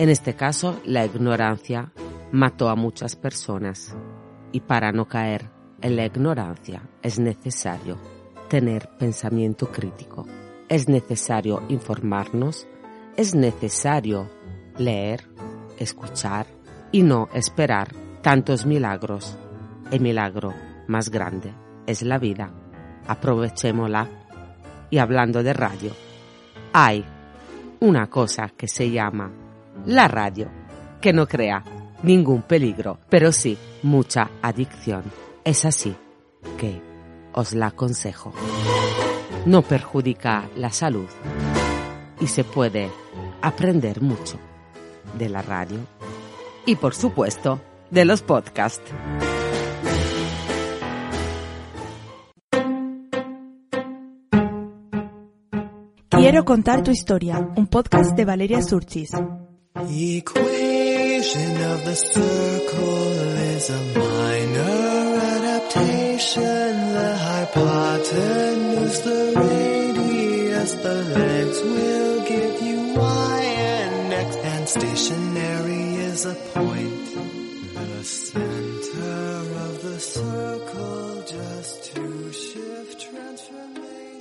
En 0.03 0.09
este 0.09 0.35
caso, 0.35 0.81
la 0.85 1.07
ignorancia 1.07 1.93
mató 2.33 2.69
a 2.69 2.75
muchas 2.75 3.15
personas 3.15 3.95
y 4.51 4.59
para 4.59 4.91
no 4.91 5.07
caer 5.07 5.49
en 5.81 5.95
la 5.95 6.05
ignorancia 6.05 6.83
es 7.03 7.21
necesario 7.21 7.99
tener 8.49 8.89
pensamiento 8.99 9.71
crítico, 9.71 10.27
es 10.69 10.89
necesario 10.89 11.63
informarnos, 11.69 12.67
es 13.17 13.37
necesario 13.37 14.29
leer, 14.77 15.29
escuchar 15.79 16.49
y 16.91 17.05
no 17.05 17.29
esperar 17.33 17.95
tantos 18.23 18.67
milagros. 18.67 19.39
El 19.93 20.01
milagro 20.01 20.53
más 20.89 21.11
grande 21.11 21.55
es 21.87 22.03
la 22.03 22.19
vida. 22.19 22.53
Aprovechémosla. 23.07 24.09
Y 24.91 24.99
hablando 24.99 25.45
de 25.45 25.53
radio, 25.53 25.93
hay 26.73 27.05
una 27.79 28.11
cosa 28.11 28.49
que 28.49 28.67
se 28.67 28.91
llama 28.91 29.42
la 29.87 30.09
radio, 30.09 30.49
que 31.01 31.13
no 31.13 31.27
crea 31.27 31.65
ningún 32.03 32.43
peligro, 32.43 32.99
pero 33.09 33.33
sí 33.33 33.59
mucha 33.83 34.31
adicción. 34.43 35.05
Es 35.45 35.65
así 35.65 35.95
que 36.59 36.81
os 37.33 37.53
la 37.55 37.69
aconsejo. 37.69 38.33
No 39.47 39.63
perjudica 39.63 40.49
la 40.57 40.71
salud 40.71 41.09
y 42.21 42.27
se 42.27 42.45
puede 42.45 42.91
aprender 43.41 44.01
mucho 44.01 44.39
de 45.19 45.29
la 45.29 45.43
radio 45.43 45.79
y 46.65 46.77
por 46.77 46.95
supuesto 46.95 47.61
de 47.91 48.05
los 48.05 48.23
podcasts. 48.23 48.93
Quiero 56.09 56.45
contar 56.45 56.85
tu 56.85 56.93
historia, 56.93 57.51
un 57.57 57.67
podcast 57.67 58.15
de 58.15 58.25
Valeria 58.25 58.63
Surchis. 58.63 59.11
Equation 59.75 61.63
of 61.63 61.85
the 61.87 61.95
circle 61.95 63.13
is 63.57 63.71
a 63.71 63.81
minor 63.99 65.17
adaptation. 65.33 66.93
The 66.93 67.17
hypotenuse, 67.17 69.01
the 69.01 69.33
radius, 69.35 70.75
the 70.75 70.95
length 70.95 71.65
will 71.65 72.25
give 72.29 72.63
you 72.63 72.95
y 73.01 73.41
and 73.43 74.13
x. 74.13 74.37
And 74.37 74.69
stationary 74.69 75.95
is 75.95 76.27
a 76.27 76.35
point. 76.35 77.09
The 77.75 78.05
center 78.05 79.39
of 79.67 79.83
the 79.83 79.99
circle 79.99 81.23
just 81.27 81.95
to 81.95 82.33
shift 82.33 83.01
transformation. 83.01 84.12